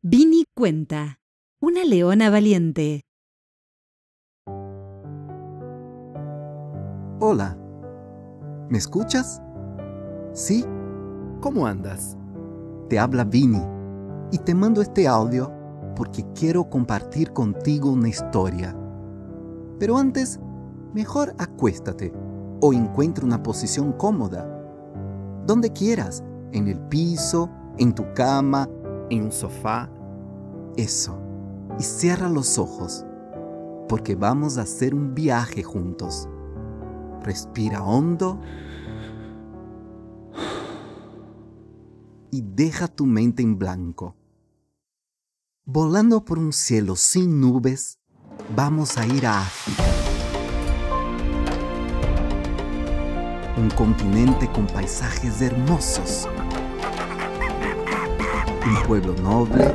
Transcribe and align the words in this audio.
Vini 0.00 0.44
cuenta. 0.54 1.18
Una 1.60 1.84
leona 1.84 2.30
valiente. 2.30 3.02
Hola. 7.18 7.58
¿Me 8.68 8.78
escuchas? 8.78 9.42
¿Sí? 10.32 10.64
¿Cómo 11.40 11.66
andas? 11.66 12.16
Te 12.88 12.96
habla 13.00 13.24
Vini 13.24 13.60
y 14.30 14.38
te 14.38 14.54
mando 14.54 14.82
este 14.82 15.08
audio 15.08 15.52
porque 15.96 16.24
quiero 16.32 16.70
compartir 16.70 17.32
contigo 17.32 17.90
una 17.90 18.08
historia. 18.08 18.76
Pero 19.80 19.98
antes, 19.98 20.38
mejor 20.94 21.34
acuéstate 21.38 22.12
o 22.60 22.72
encuentra 22.72 23.24
una 23.24 23.42
posición 23.42 23.90
cómoda. 23.94 24.46
Donde 25.44 25.72
quieras, 25.72 26.22
en 26.52 26.68
el 26.68 26.78
piso, 26.82 27.50
en 27.78 27.92
tu 27.92 28.04
cama, 28.14 28.68
en 29.10 29.24
un 29.24 29.32
sofá. 29.32 29.90
Eso. 30.76 31.18
Y 31.78 31.82
cierra 31.82 32.28
los 32.28 32.58
ojos, 32.58 33.04
porque 33.88 34.14
vamos 34.14 34.58
a 34.58 34.62
hacer 34.62 34.94
un 34.94 35.14
viaje 35.14 35.62
juntos. 35.62 36.28
Respira 37.22 37.82
hondo 37.82 38.40
y 42.30 42.42
deja 42.42 42.88
tu 42.88 43.06
mente 43.06 43.42
en 43.42 43.58
blanco. 43.58 44.16
Volando 45.64 46.24
por 46.24 46.38
un 46.38 46.52
cielo 46.52 46.96
sin 46.96 47.40
nubes, 47.40 47.98
vamos 48.56 48.96
a 48.96 49.06
ir 49.06 49.26
a 49.26 49.42
África. 49.42 49.84
Un 53.56 53.70
continente 53.70 54.50
con 54.52 54.66
paisajes 54.66 55.42
hermosos. 55.42 56.28
Un 58.68 58.82
pueblo 58.82 59.14
noble. 59.22 59.72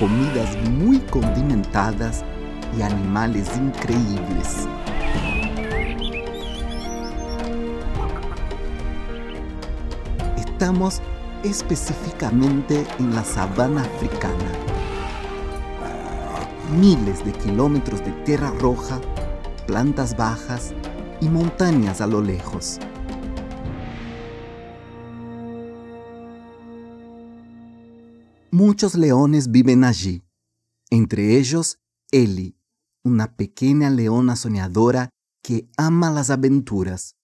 Comidas 0.00 0.56
muy 0.68 0.98
condimentadas 0.98 2.24
y 2.76 2.82
animales 2.82 3.48
increíbles. 3.56 4.66
Estamos 10.36 11.00
específicamente 11.44 12.84
en 12.98 13.14
la 13.14 13.22
sabana 13.22 13.82
africana. 13.82 14.34
Miles 16.80 17.24
de 17.24 17.30
kilómetros 17.30 18.04
de 18.04 18.10
tierra 18.24 18.50
roja, 18.58 19.00
plantas 19.68 20.16
bajas 20.16 20.74
y 21.20 21.28
montañas 21.28 22.00
a 22.00 22.08
lo 22.08 22.20
lejos. 22.20 22.80
Muchos 28.50 28.94
leones 28.94 29.50
viven 29.50 29.84
allí, 29.84 30.22
entre 30.90 31.36
ellos 31.38 31.78
Eli, 32.10 32.56
una 33.02 33.36
pequeña 33.36 33.90
leona 33.90 34.36
soñadora 34.36 35.10
que 35.42 35.68
ama 35.76 36.10
las 36.10 36.30
aventuras. 36.30 37.16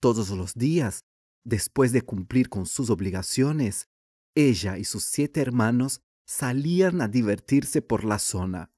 Todos 0.00 0.30
los 0.30 0.54
días 0.54 1.04
Después 1.44 1.92
de 1.92 2.00
cumplir 2.00 2.48
con 2.48 2.64
sus 2.64 2.88
obligaciones, 2.88 3.90
ella 4.34 4.78
y 4.78 4.84
sus 4.84 5.04
siete 5.04 5.42
hermanos 5.42 6.00
salían 6.26 7.02
a 7.02 7.08
divertirse 7.08 7.82
por 7.82 8.04
la 8.04 8.18
zona. 8.18 8.70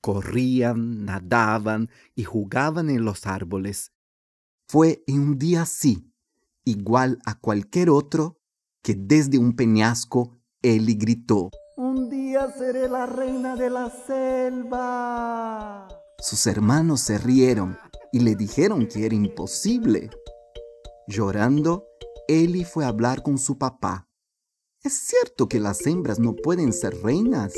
Corrían, 0.00 1.04
nadaban 1.04 1.90
y 2.14 2.24
jugaban 2.24 2.88
en 2.88 3.04
los 3.04 3.26
árboles. 3.26 3.92
Fue 4.68 5.04
en 5.06 5.20
un 5.20 5.38
día 5.38 5.62
así, 5.62 6.10
igual 6.64 7.18
a 7.26 7.38
cualquier 7.38 7.90
otro, 7.90 8.38
que 8.82 8.94
desde 8.94 9.36
un 9.36 9.54
peñasco 9.54 10.37
Eli 10.62 10.96
gritó, 10.96 11.50
Un 11.76 12.10
día 12.10 12.50
seré 12.50 12.88
la 12.88 13.06
reina 13.06 13.54
de 13.54 13.70
la 13.70 13.90
selva. 13.90 15.86
Sus 16.18 16.48
hermanos 16.48 17.00
se 17.00 17.16
rieron 17.16 17.78
y 18.10 18.18
le 18.20 18.34
dijeron 18.34 18.88
que 18.88 19.06
era 19.06 19.14
imposible. 19.14 20.10
Llorando, 21.06 21.86
Eli 22.26 22.64
fue 22.64 22.84
a 22.84 22.88
hablar 22.88 23.22
con 23.22 23.38
su 23.38 23.56
papá. 23.56 24.08
¿Es 24.82 24.94
cierto 24.94 25.48
que 25.48 25.60
las 25.60 25.86
hembras 25.86 26.18
no 26.18 26.34
pueden 26.34 26.72
ser 26.72 27.02
reinas? 27.04 27.54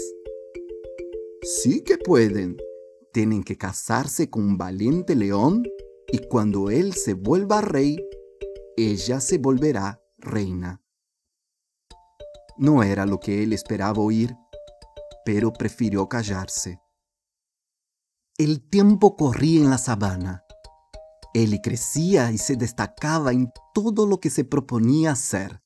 Sí 1.43 1.83
que 1.83 1.97
pueden. 1.97 2.59
Tienen 3.15 3.43
que 3.45 3.57
casarse 3.57 4.29
con 4.29 4.45
un 4.45 4.59
valiente 4.59 5.17
león 5.17 5.63
y 6.13 6.19
cuando 6.29 6.69
él 6.69 6.93
se 6.93 7.15
vuelva 7.15 7.63
rey, 7.63 7.97
ella 8.77 9.21
se 9.21 9.39
volverá 9.39 10.03
reina. 10.19 10.80
No 12.61 12.83
era 12.83 13.07
lo 13.07 13.21
que 13.21 13.43
él 13.43 13.55
esperaba 13.55 14.03
oír, 14.03 14.37
pero 15.25 15.51
prefirió 15.51 16.11
callarse. 16.11 16.79
El 18.37 18.69
tiempo 18.69 19.17
corría 19.17 19.63
en 19.63 19.71
la 19.71 19.79
sabana. 19.79 20.45
Eli 21.33 21.63
crecía 21.63 22.31
y 22.33 22.37
se 22.37 22.57
destacaba 22.57 23.33
en 23.33 23.51
todo 23.73 24.07
lo 24.07 24.21
que 24.21 24.29
se 24.29 24.45
proponía 24.45 25.13
hacer. 25.13 25.63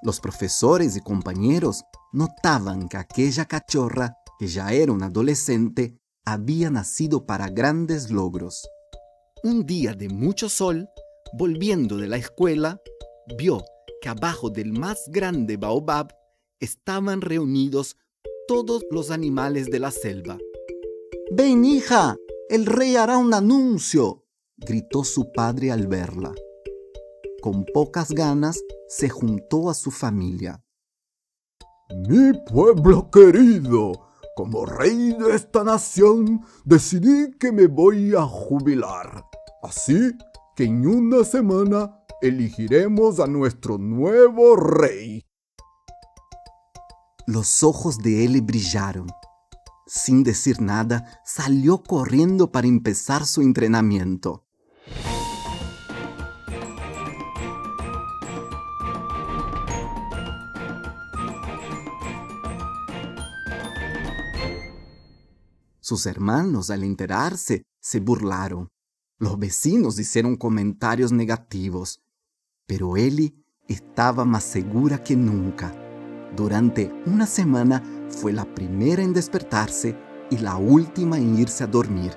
Los 0.00 0.20
profesores 0.20 0.96
y 0.96 1.00
compañeros 1.00 1.84
notaban 2.14 2.88
que 2.88 2.96
aquella 2.96 3.44
cachorra, 3.44 4.16
que 4.38 4.46
ya 4.46 4.72
era 4.72 4.90
una 4.90 5.06
adolescente, 5.06 6.00
había 6.24 6.70
nacido 6.70 7.26
para 7.26 7.50
grandes 7.50 8.10
logros. 8.10 8.66
Un 9.44 9.66
día 9.66 9.92
de 9.92 10.08
mucho 10.08 10.48
sol, 10.48 10.88
volviendo 11.34 11.98
de 11.98 12.08
la 12.08 12.16
escuela, 12.16 12.80
vio 13.36 13.62
que 14.00 14.08
abajo 14.08 14.48
del 14.48 14.72
más 14.72 15.04
grande 15.10 15.58
baobab 15.58 16.21
estaban 16.62 17.20
reunidos 17.20 17.96
todos 18.46 18.84
los 18.90 19.10
animales 19.10 19.66
de 19.70 19.80
la 19.80 19.90
selva. 19.90 20.38
Ven, 21.30 21.64
hija, 21.64 22.16
el 22.48 22.66
rey 22.66 22.96
hará 22.96 23.18
un 23.18 23.34
anuncio, 23.34 24.24
gritó 24.56 25.04
su 25.04 25.32
padre 25.32 25.72
al 25.72 25.88
verla. 25.88 26.32
Con 27.40 27.64
pocas 27.64 28.10
ganas 28.10 28.60
se 28.88 29.08
juntó 29.08 29.68
a 29.68 29.74
su 29.74 29.90
familia. 29.90 30.62
Mi 32.08 32.32
pueblo 32.46 33.10
querido, 33.10 33.92
como 34.36 34.64
rey 34.64 35.14
de 35.18 35.34
esta 35.34 35.64
nación, 35.64 36.42
decidí 36.64 37.32
que 37.40 37.50
me 37.50 37.66
voy 37.66 38.14
a 38.14 38.22
jubilar. 38.22 39.24
Así 39.62 40.12
que 40.54 40.64
en 40.64 40.86
una 40.86 41.24
semana 41.24 41.98
elegiremos 42.20 43.18
a 43.18 43.26
nuestro 43.26 43.78
nuevo 43.78 44.54
rey. 44.54 45.24
Los 47.26 47.62
ojos 47.62 47.98
de 47.98 48.24
él 48.24 48.40
brillaron. 48.42 49.06
Sin 49.86 50.24
decir 50.24 50.60
nada, 50.60 51.20
salió 51.24 51.82
corriendo 51.82 52.50
para 52.50 52.66
empezar 52.66 53.26
su 53.26 53.42
entrenamiento. 53.42 54.44
Sus 65.78 66.06
hermanos, 66.06 66.70
al 66.70 66.82
enterarse, 66.82 67.62
se 67.80 68.00
burlaron. 68.00 68.68
Los 69.18 69.38
vecinos 69.38 69.98
hicieron 69.98 70.36
comentarios 70.36 71.12
negativos. 71.12 72.00
Pero 72.66 72.96
Eli 72.96 73.44
estaba 73.68 74.24
más 74.24 74.42
segura 74.42 75.02
que 75.04 75.14
nunca. 75.14 75.81
Durante 76.36 76.90
una 77.06 77.26
semana 77.26 77.82
fue 78.08 78.32
la 78.32 78.44
primera 78.44 79.02
en 79.02 79.12
despertarse 79.12 79.96
y 80.30 80.38
la 80.38 80.56
última 80.56 81.18
en 81.18 81.38
irse 81.38 81.64
a 81.64 81.66
dormir. 81.66 82.12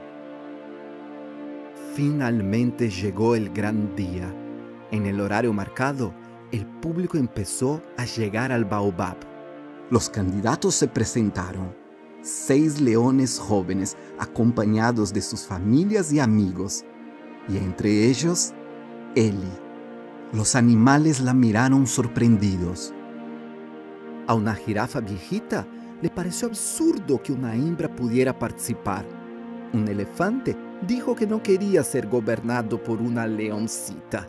Finalmente 1.93 2.89
llegó 2.89 3.35
el 3.35 3.49
gran 3.49 3.95
día. 3.95 4.33
En 4.91 5.05
el 5.05 5.19
horario 5.19 5.51
marcado, 5.51 6.13
el 6.51 6.65
público 6.65 7.17
empezó 7.17 7.81
a 7.97 8.05
llegar 8.05 8.51
al 8.51 8.65
baobab. 8.65 9.17
Los 9.89 10.09
candidatos 10.09 10.75
se 10.75 10.87
presentaron 10.87 11.75
seis 12.21 12.81
leones 12.81 13.37
jóvenes 13.37 13.95
acompañados 14.17 15.13
de 15.13 15.21
sus 15.21 15.45
familias 15.45 16.11
y 16.11 16.19
amigos, 16.19 16.83
y 17.47 17.57
entre 17.57 18.09
ellos, 18.09 18.53
Eli. 19.15 19.51
Los 20.33 20.55
animales 20.55 21.19
la 21.21 21.33
miraron 21.33 21.85
sorprendidos. 21.85 22.93
A 24.27 24.33
una 24.33 24.55
jirafa 24.55 25.01
viejita 25.01 25.67
le 26.01 26.09
pareció 26.09 26.47
absurdo 26.47 27.21
que 27.21 27.31
una 27.31 27.53
hembra 27.55 27.87
pudiera 27.87 28.37
participar. 28.37 29.05
Un 29.73 29.87
elefante 29.87 30.55
dijo 30.87 31.15
que 31.15 31.27
no 31.27 31.43
quería 31.43 31.83
ser 31.83 32.07
gobernado 32.07 32.81
por 32.81 33.01
una 33.01 33.27
leoncita. 33.27 34.27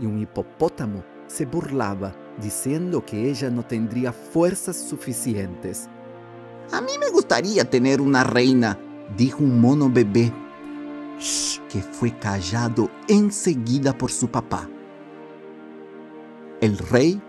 Y 0.00 0.06
un 0.06 0.18
hipopótamo 0.18 1.04
se 1.26 1.46
burlaba 1.46 2.14
diciendo 2.40 3.04
que 3.04 3.30
ella 3.30 3.50
no 3.50 3.64
tendría 3.64 4.12
fuerzas 4.12 4.76
suficientes. 4.76 5.88
A 6.72 6.80
mí 6.80 6.92
me 6.98 7.10
gustaría 7.10 7.68
tener 7.68 8.00
una 8.00 8.24
reina, 8.24 8.78
dijo 9.16 9.42
un 9.42 9.60
mono 9.60 9.90
bebé, 9.90 10.32
que 11.68 11.80
fue 11.80 12.16
callado 12.18 12.90
enseguida 13.08 13.96
por 13.96 14.10
su 14.10 14.28
papá. 14.28 14.68
El 16.60 16.78
rey 16.78 17.20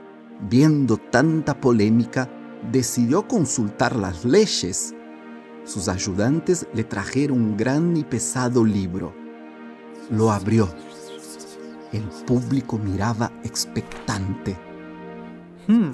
viendo 0.41 0.97
tanta 0.97 1.59
polémica, 1.59 2.29
decidió 2.71 3.27
consultar 3.27 3.95
las 3.95 4.25
leyes. 4.25 4.93
Sus 5.63 5.87
ayudantes 5.87 6.67
le 6.73 6.83
trajeron 6.83 7.41
un 7.41 7.57
gran 7.57 7.95
y 7.97 8.03
pesado 8.03 8.63
libro. 8.63 9.13
Lo 10.09 10.31
abrió. 10.31 10.69
El 11.91 12.03
público 12.25 12.77
miraba 12.77 13.31
expectante. 13.43 14.57
Hmm. 15.67 15.91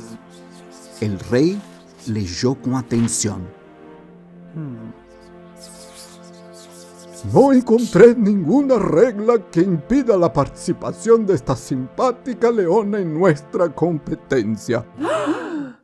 El 1.00 1.20
rey 1.20 1.62
leyó 2.08 2.56
con 2.56 2.76
atención. 2.76 3.48
Hmm. 4.56 5.01
No 7.26 7.54
encontré 7.54 8.16
ninguna 8.16 8.80
regla 8.80 9.48
que 9.52 9.62
impida 9.62 10.18
la 10.18 10.34
participación 10.34 11.26
de 11.28 11.36
esta 11.36 11.56
simpática 11.56 12.50
leona 12.50 13.00
en 13.00 13.14
nuestra 13.14 13.74
competencia. 13.74 14.84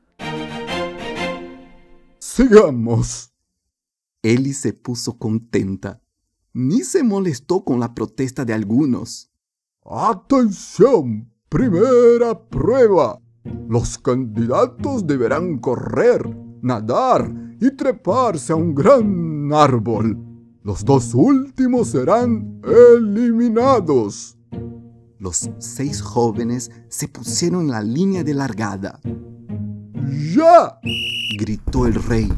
Sigamos. 2.19 3.31
Ellie 4.24 4.54
se 4.54 4.74
puso 4.74 5.18
contenta. 5.19 6.01
Ni 6.54 6.81
se 6.81 7.04
molestó 7.04 7.63
con 7.63 7.80
la 7.80 7.94
protesta 7.94 8.44
de 8.44 8.54
algunos. 8.54 9.31
Atención, 9.86 11.31
primera 11.50 12.40
prueba. 12.50 13.22
Los 13.69 14.00
candidatos 14.00 15.06
deberán 15.06 15.60
correr, 15.60 16.28
nadar 16.63 17.31
y 17.62 17.69
treparse 17.75 18.54
a 18.54 18.56
un 18.56 18.74
gran 18.74 19.54
árbol. 19.54 20.26
Los 20.68 20.84
dos 20.84 21.14
últimos 21.14 21.92
serán 21.92 22.60
eliminados. 23.00 24.38
Los 25.18 25.50
seis 25.60 26.02
jóvenes 26.02 26.72
se 26.90 27.08
pusieron 27.08 27.62
en 27.62 27.72
la 27.72 27.81
línea 27.81 28.22
de 28.25 28.34
largada. 28.34 29.00
¡Ya! 30.36 30.78
gritó 31.40 31.88
el 31.88 31.94
rey. 31.94 32.30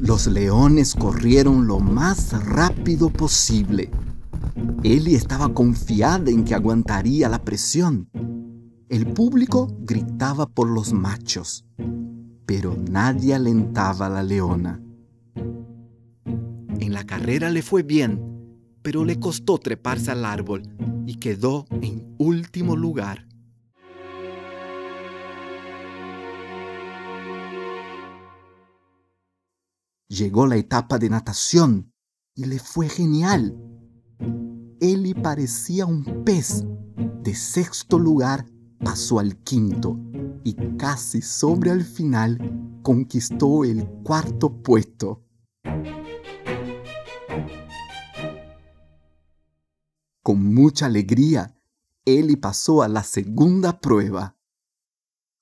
Los 0.00 0.28
leones 0.28 0.94
corrieron 0.94 1.66
lo 1.66 1.78
más 1.78 2.32
rápido 2.46 3.10
posible. 3.10 3.90
Ellie 4.82 5.16
estaba 5.16 5.52
confiada 5.52 6.30
en 6.30 6.44
que 6.44 6.54
aguantaría 6.54 7.28
la 7.28 7.44
presión. 7.44 8.08
El 8.88 9.12
público 9.12 9.68
gritaba 9.80 10.46
por 10.46 10.70
los 10.70 10.94
machos, 10.94 11.66
pero 12.46 12.74
nadie 12.90 13.34
alentaba 13.34 14.06
a 14.06 14.08
la 14.08 14.22
leona. 14.22 14.80
En 16.80 16.94
la 16.94 17.04
carrera 17.04 17.50
le 17.50 17.60
fue 17.60 17.82
bien, 17.82 18.20
pero 18.82 19.04
le 19.04 19.20
costó 19.20 19.58
treparse 19.58 20.10
al 20.10 20.24
árbol 20.24 20.62
y 21.06 21.16
quedó 21.16 21.66
en 21.82 22.14
último 22.18 22.74
lugar. 22.74 23.28
Llegó 30.08 30.46
la 30.46 30.56
etapa 30.56 30.98
de 30.98 31.10
natación 31.10 31.92
y 32.34 32.46
le 32.46 32.58
fue 32.58 32.88
genial. 32.88 33.56
Eli 34.80 35.12
parecía 35.12 35.84
un 35.84 36.24
pez. 36.24 36.64
De 37.22 37.34
sexto 37.34 37.98
lugar 37.98 38.46
pasó 38.78 39.18
al 39.18 39.36
quinto 39.42 39.98
y 40.42 40.54
casi 40.78 41.20
sobre 41.20 41.70
al 41.70 41.84
final 41.84 42.38
conquistó 42.82 43.64
el 43.64 43.86
cuarto 44.02 44.62
puesto. 44.62 45.22
Con 50.30 50.54
mucha 50.54 50.86
alegría, 50.86 51.56
Eli 52.04 52.36
pasó 52.36 52.82
a 52.82 52.88
la 52.88 53.02
segunda 53.02 53.80
prueba. 53.80 54.36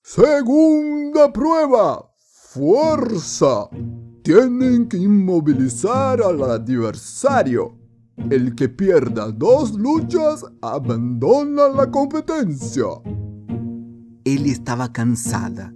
Segunda 0.02 1.30
prueba. 1.30 2.10
Fuerza. 2.16 3.68
Tienen 4.22 4.88
que 4.88 4.96
inmovilizar 4.96 6.22
al 6.22 6.42
adversario. 6.42 7.78
El 8.30 8.54
que 8.54 8.70
pierda 8.70 9.30
dos 9.30 9.74
luchas 9.74 10.46
abandona 10.62 11.68
la 11.68 11.90
competencia. 11.90 12.86
Eli 14.24 14.52
estaba 14.52 14.90
cansada 14.90 15.74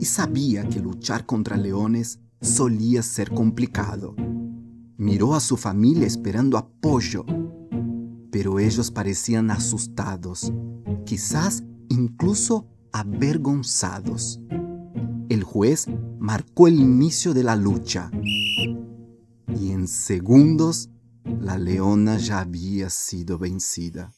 y 0.00 0.04
sabía 0.06 0.68
que 0.68 0.80
luchar 0.80 1.24
contra 1.24 1.56
leones 1.56 2.18
solía 2.40 3.04
ser 3.04 3.30
complicado. 3.30 4.16
Miró 4.96 5.36
a 5.36 5.40
su 5.40 5.56
familia 5.56 6.08
esperando 6.08 6.58
apoyo, 6.58 7.24
pero 8.30 8.58
ellos 8.58 8.90
parecían 8.90 9.50
asustados, 9.50 10.52
quizás 11.04 11.64
incluso 11.88 12.66
avergonzados. 12.92 14.40
El 15.28 15.44
juez 15.44 15.86
marcó 16.18 16.68
el 16.68 16.78
inicio 16.78 17.34
de 17.34 17.44
la 17.44 17.56
lucha 17.56 18.10
y 19.58 19.70
en 19.70 19.88
segundos 19.88 20.90
la 21.40 21.58
leona 21.58 22.18
ya 22.18 22.40
había 22.40 22.90
sido 22.90 23.38
vencida. 23.38 24.12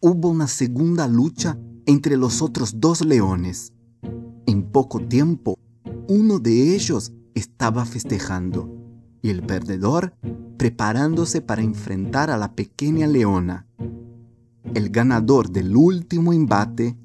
Hubo 0.00 0.30
una 0.30 0.48
segunda 0.48 1.06
lucha 1.06 1.56
entre 1.86 2.16
los 2.16 2.42
otros 2.42 2.80
dos 2.80 3.04
leones. 3.04 3.72
En 4.46 4.70
poco 4.72 5.06
tiempo, 5.06 5.58
uno 6.08 6.40
de 6.40 6.74
ellos 6.74 7.12
estaba 7.34 7.84
festejando 7.84 8.70
y 9.22 9.30
el 9.30 9.42
perdedor 9.42 10.14
preparándose 10.56 11.40
para 11.40 11.62
enfrentar 11.62 12.30
a 12.30 12.36
la 12.36 12.54
pequeña 12.54 13.06
leona. 13.06 13.66
El 14.74 14.90
ganador 14.90 15.50
del 15.50 15.76
último 15.76 16.32
embate 16.32 16.96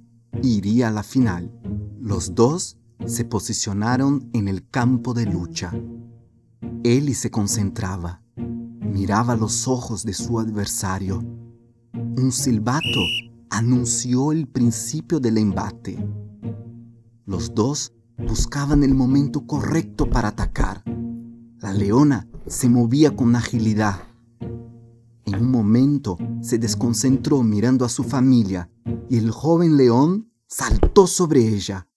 iría 0.41 0.89
a 0.89 0.91
la 0.91 1.03
final. 1.03 1.51
Los 1.99 2.35
dos 2.35 2.77
se 3.05 3.25
posicionaron 3.25 4.29
en 4.33 4.47
el 4.47 4.67
campo 4.69 5.13
de 5.13 5.25
lucha. 5.25 5.73
Eli 6.83 7.13
se 7.13 7.31
concentraba, 7.31 8.21
miraba 8.35 9.35
los 9.35 9.67
ojos 9.67 10.03
de 10.03 10.13
su 10.13 10.39
adversario. 10.39 11.23
Un 11.93 12.31
silbato 12.31 13.01
anunció 13.49 14.31
el 14.31 14.47
principio 14.47 15.19
del 15.19 15.37
embate. 15.37 15.97
Los 17.25 17.53
dos 17.53 17.93
buscaban 18.17 18.83
el 18.83 18.95
momento 18.95 19.45
correcto 19.45 20.09
para 20.09 20.29
atacar. 20.29 20.83
La 21.59 21.73
leona 21.73 22.27
se 22.47 22.69
movía 22.69 23.15
con 23.15 23.35
agilidad. 23.35 24.03
En 25.25 25.35
un 25.35 25.51
momento 25.51 26.17
se 26.41 26.57
desconcentró 26.57 27.43
mirando 27.43 27.85
a 27.85 27.89
su 27.89 28.03
familia 28.03 28.69
y 29.09 29.17
el 29.17 29.31
joven 29.31 29.77
león 29.77 30.31
saltó 30.47 31.07
sobre 31.07 31.41
ella. 31.41 31.87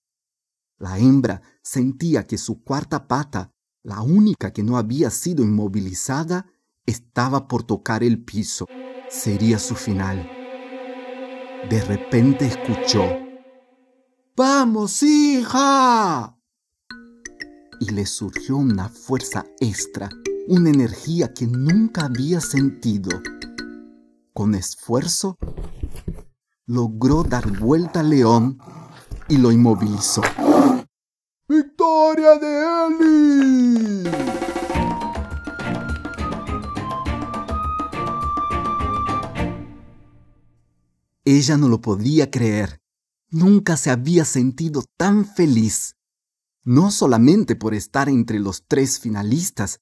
La 0.79 0.99
hembra 0.99 1.43
sentía 1.63 2.27
que 2.27 2.39
su 2.39 2.63
cuarta 2.63 3.07
pata, 3.07 3.53
la 3.83 4.03
única 4.03 4.53
que 4.53 4.63
no 4.63 4.77
había 4.77 5.11
sido 5.11 5.45
inmovilizada, 5.45 6.47
estaba 6.87 7.47
por 7.47 7.63
tocar 7.63 8.03
el 8.03 8.25
piso. 8.25 8.67
Sería 9.09 9.59
su 9.59 9.75
final. 9.75 10.29
De 11.69 11.83
repente 11.83 12.47
escuchó, 12.47 13.03
¡Vamos, 14.43 15.03
hija! 15.03 16.35
Y 17.79 17.91
le 17.91 18.07
surgió 18.07 18.57
una 18.57 18.89
fuerza 18.89 19.45
extra, 19.61 20.09
una 20.49 20.71
energía 20.71 21.35
que 21.35 21.47
nunca 21.47 22.07
había 22.07 22.41
sentido. 22.41 23.21
Con 24.33 24.55
esfuerzo, 24.55 25.37
logró 26.65 27.23
dar 27.23 27.59
vuelta 27.59 28.01
al 28.01 28.09
león 28.09 28.59
y 29.29 29.37
lo 29.37 29.53
inmovilizó. 29.53 30.23
¡Victoria 31.47 32.39
de 32.39 32.87
Eli! 32.87 34.11
Ella 41.27 41.59
no 41.59 41.69
lo 41.69 41.83
podía 41.83 42.31
creer. 42.31 42.80
Nunca 43.33 43.77
se 43.77 43.91
había 43.91 44.25
sentido 44.25 44.83
tan 44.97 45.25
feliz. 45.25 45.95
No 46.65 46.91
solamente 46.91 47.55
por 47.55 47.75
estar 47.75 48.09
entre 48.09 48.41
los 48.41 48.65
tres 48.67 48.99
finalistas, 48.99 49.79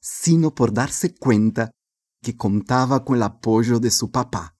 sino 0.00 0.54
por 0.54 0.72
darse 0.72 1.12
cuenta 1.12 1.72
que 2.22 2.36
contaba 2.36 3.04
con 3.04 3.16
el 3.16 3.24
apoyo 3.24 3.80
de 3.80 3.90
su 3.90 4.12
papá. 4.12 4.54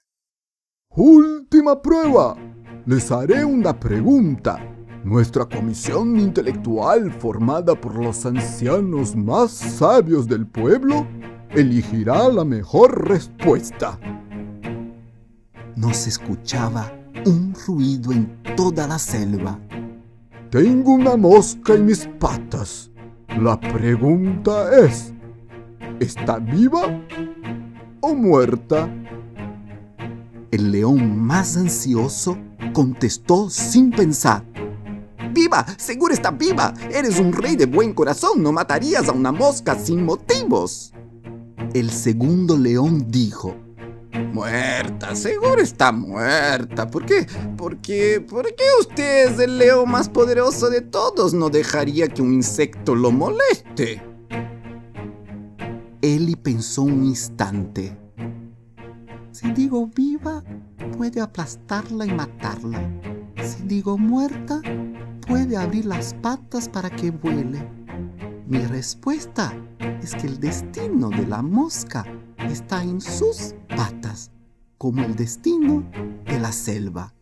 Última 0.91 1.81
prueba. 1.81 2.37
Les 2.85 3.13
haré 3.13 3.45
una 3.45 3.79
pregunta. 3.79 4.59
Nuestra 5.05 5.45
comisión 5.45 6.19
intelectual, 6.19 7.13
formada 7.13 7.81
por 7.81 7.95
los 7.95 8.27
ancianos 8.27 9.15
más 9.15 9.53
sabios 9.53 10.27
del 10.27 10.49
pueblo, 10.49 11.07
elegirá 11.51 12.29
la 12.29 12.45
mejor 12.45 13.09
respuesta. 13.09 14.01
No 15.77 15.95
se 15.95 16.09
escuchaba 16.09 16.96
un 17.25 17.55
ruido 17.67 18.13
en 18.13 18.43
toda 18.57 18.87
la 18.87 18.99
selva. 18.99 19.59
Tengo 20.51 20.95
una 20.95 21.17
mosca 21.17 21.75
en 21.75 21.87
mis 21.87 22.07
patas. 22.19 22.91
La 23.41 23.59
pregunta 23.59 24.77
es, 24.79 25.13
¿está 26.01 26.39
viva? 26.39 26.83
o 28.01 28.15
muerta? 28.15 28.89
El 30.51 30.71
león 30.71 31.19
más 31.19 31.57
ansioso 31.57 32.39
contestó 32.73 33.51
sin 33.51 33.91
pensar. 33.91 34.45
¡Viva! 35.33 35.67
¡Seguro 35.77 36.15
está 36.15 36.31
viva! 36.31 36.73
Eres 36.91 37.19
un 37.19 37.33
rey 37.33 37.57
de 37.57 37.67
buen 37.67 37.93
corazón, 37.93 38.43
no 38.43 38.53
matarías 38.53 39.09
a 39.09 39.13
una 39.13 39.33
mosca 39.33 39.75
sin 39.75 40.05
motivos. 40.05 40.93
El 41.75 41.91
segundo 41.91 42.57
león 42.57 43.11
dijo, 43.11 43.55
Muerta, 44.33 45.15
seguro 45.15 45.61
está 45.61 45.93
muerta. 45.93 46.87
¿Por 46.91 47.05
qué? 47.05 47.27
¿por 47.57 47.79
qué 47.81 48.65
usted 48.81 49.33
es 49.33 49.39
el 49.39 49.59
león 49.59 49.91
más 49.91 50.09
poderoso 50.09 50.71
de 50.71 50.81
todos? 50.81 51.35
No 51.35 51.51
dejaría 51.51 52.09
que 52.09 52.23
un 52.23 52.33
insecto 52.33 52.95
lo 52.95 53.11
moleste. 53.11 54.03
Eli 56.01 56.37
pensó 56.37 56.83
un 56.83 57.05
instante. 57.05 57.97
Si 59.33 59.51
digo 59.53 59.87
viva, 59.95 60.43
puede 60.97 61.21
aplastarla 61.21 62.07
y 62.07 62.13
matarla. 62.13 62.91
Si 63.43 63.65
digo 63.65 63.99
muerta, 63.99 64.63
puede 65.27 65.57
abrir 65.57 65.85
las 65.85 66.15
patas 66.15 66.69
para 66.69 66.89
que 66.89 67.11
vuele. 67.11 67.69
Mi 68.47 68.61
respuesta 68.61 69.53
es 70.03 70.15
que 70.15 70.27
el 70.27 70.41
destino 70.41 71.11
de 71.11 71.27
la 71.27 71.43
mosca 71.43 72.05
está 72.51 72.83
en 72.83 73.01
sus 73.01 73.55
patas, 73.69 74.31
como 74.79 75.03
el 75.03 75.17
destino 75.17 75.89
de 76.25 76.39
la 76.39 76.53
selva. 76.53 77.15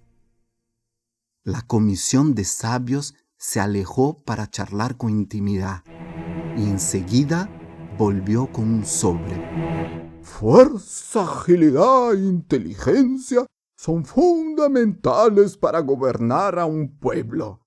La 1.44 1.62
comisión 1.62 2.34
de 2.34 2.44
sabios 2.44 3.14
se 3.36 3.60
alejó 3.60 4.22
para 4.22 4.48
charlar 4.48 4.96
con 4.96 5.10
intimidad 5.10 5.82
y 6.56 6.62
enseguida 6.62 7.48
volvió 7.98 8.50
con 8.50 8.64
un 8.64 8.86
sobre. 8.86 10.22
Fuerza, 10.22 11.22
agilidad 11.22 12.14
e 12.14 12.24
inteligencia 12.24 13.46
son 13.76 14.04
fundamentales 14.04 15.56
para 15.56 15.80
gobernar 15.80 16.58
a 16.58 16.64
un 16.64 16.98
pueblo, 16.98 17.60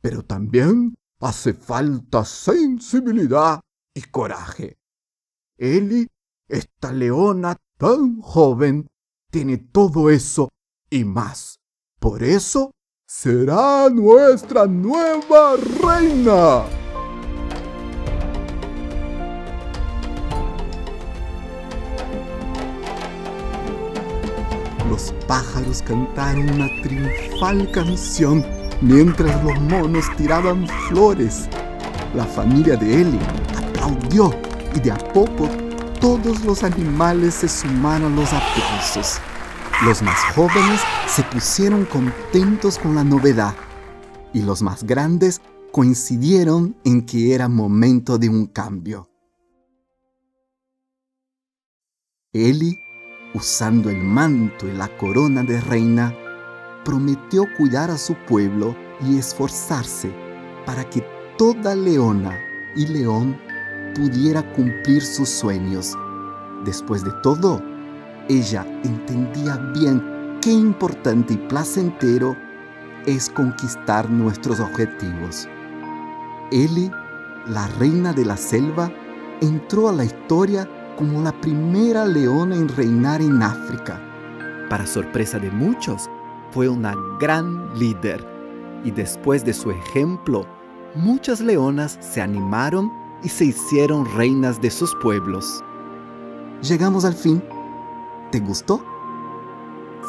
pero 0.00 0.22
también 0.22 0.94
hace 1.20 1.54
falta 1.54 2.24
sensibilidad 2.24 3.60
y 3.94 4.02
coraje. 4.02 4.76
Eli, 5.56 6.06
esta 6.54 6.92
leona 6.92 7.56
tan 7.78 8.20
joven, 8.20 8.86
tiene 9.30 9.58
todo 9.58 10.10
eso 10.10 10.48
y 10.90 11.04
más. 11.04 11.58
Por 11.98 12.22
eso 12.22 12.70
será 13.06 13.88
nuestra 13.90 14.66
nueva 14.66 15.56
reina. 15.56 16.64
Los 24.88 25.12
pájaros 25.26 25.82
cantaron 25.82 26.48
una 26.50 26.68
triunfal 26.82 27.70
canción 27.72 28.44
mientras 28.80 29.42
los 29.42 29.58
monos 29.62 30.04
tiraban 30.16 30.68
flores. 30.88 31.48
La 32.14 32.24
familia 32.24 32.76
de 32.76 33.00
Eli 33.00 33.18
aplaudió 33.56 34.30
y 34.76 34.80
de 34.80 34.92
a 34.92 34.98
poco 34.98 35.48
todos 36.04 36.44
los 36.44 36.62
animales 36.62 37.32
se 37.32 37.48
sumaron 37.48 38.14
los 38.14 38.30
aplausos. 38.30 39.16
Los 39.86 40.02
más 40.02 40.20
jóvenes 40.34 40.82
se 41.06 41.22
pusieron 41.22 41.86
contentos 41.86 42.78
con 42.78 42.94
la 42.94 43.02
novedad 43.02 43.54
y 44.34 44.42
los 44.42 44.60
más 44.60 44.84
grandes 44.84 45.40
coincidieron 45.72 46.76
en 46.84 47.06
que 47.06 47.34
era 47.34 47.48
momento 47.48 48.18
de 48.18 48.28
un 48.28 48.44
cambio. 48.44 49.08
Eli, 52.34 52.78
usando 53.32 53.88
el 53.88 54.02
manto 54.02 54.68
y 54.68 54.72
la 54.72 54.94
corona 54.98 55.42
de 55.42 55.58
reina, 55.58 56.14
prometió 56.84 57.46
cuidar 57.56 57.90
a 57.90 57.96
su 57.96 58.14
pueblo 58.26 58.76
y 59.00 59.16
esforzarse 59.16 60.14
para 60.66 60.84
que 60.84 61.02
toda 61.38 61.74
leona 61.74 62.38
y 62.76 62.88
león 62.88 63.40
pudiera 63.94 64.42
cumplir 64.52 65.02
sus 65.02 65.28
sueños. 65.28 65.96
Después 66.64 67.04
de 67.04 67.12
todo, 67.22 67.62
ella 68.28 68.66
entendía 68.84 69.56
bien 69.74 70.38
qué 70.40 70.50
importante 70.52 71.34
y 71.34 71.36
placentero 71.36 72.36
es 73.06 73.28
conquistar 73.30 74.08
nuestros 74.10 74.60
objetivos. 74.60 75.48
Eli, 76.50 76.90
la 77.46 77.66
reina 77.78 78.12
de 78.12 78.24
la 78.24 78.36
selva, 78.36 78.90
entró 79.40 79.88
a 79.88 79.92
la 79.92 80.04
historia 80.04 80.68
como 80.96 81.22
la 81.22 81.32
primera 81.40 82.06
leona 82.06 82.56
en 82.56 82.68
reinar 82.68 83.20
en 83.20 83.42
África. 83.42 84.00
Para 84.70 84.86
sorpresa 84.86 85.38
de 85.38 85.50
muchos, 85.50 86.08
fue 86.50 86.68
una 86.68 86.94
gran 87.18 87.76
líder 87.78 88.26
y 88.84 88.90
después 88.90 89.44
de 89.44 89.52
su 89.52 89.70
ejemplo, 89.70 90.46
muchas 90.94 91.40
leonas 91.40 91.98
se 92.00 92.22
animaron 92.22 93.03
y 93.24 93.28
se 93.28 93.46
hicieron 93.46 94.06
reinas 94.14 94.60
de 94.60 94.70
sus 94.70 94.94
pueblos. 94.96 95.64
Llegamos 96.62 97.04
al 97.04 97.14
fin. 97.14 97.42
¿Te 98.30 98.38
gustó? 98.40 98.84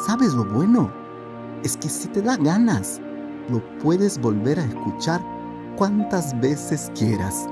¿Sabes 0.06 0.34
lo 0.34 0.44
bueno? 0.44 0.92
Es 1.64 1.76
que 1.76 1.88
si 1.88 2.08
te 2.08 2.20
da 2.20 2.36
ganas, 2.36 3.00
lo 3.48 3.62
puedes 3.78 4.20
volver 4.20 4.60
a 4.60 4.64
escuchar 4.64 5.20
cuantas 5.76 6.38
veces 6.40 6.92
quieras. 6.94 7.48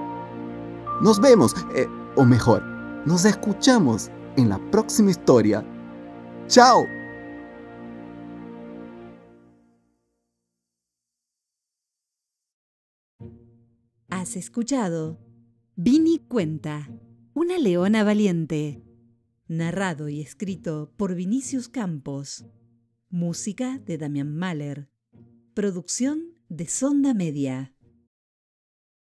Nos 1.00 1.20
vemos, 1.20 1.54
eh, 1.74 1.88
o 2.16 2.24
mejor, 2.24 2.62
nos 3.06 3.24
escuchamos 3.24 4.10
en 4.36 4.50
la 4.50 4.58
próxima 4.70 5.10
historia. 5.10 5.64
¡Chao! 6.46 6.84
Has 14.10 14.36
escuchado 14.36 15.18
Vini 15.76 16.20
Cuenta, 16.20 16.88
una 17.32 17.58
leona 17.58 18.04
valiente. 18.04 18.84
Narrado 19.48 20.08
y 20.08 20.20
escrito 20.20 20.92
por 20.96 21.16
Vinicius 21.16 21.68
Campos. 21.68 22.44
Música 23.10 23.80
de 23.80 23.98
Damian 23.98 24.36
Mahler. 24.36 24.88
Producción 25.52 26.38
de 26.48 26.68
Sonda 26.68 27.12
Media. 27.12 27.73